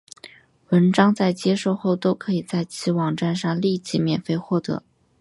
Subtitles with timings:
[0.69, 4.81] 文章在接受后都可以在其网站上立即免费获得。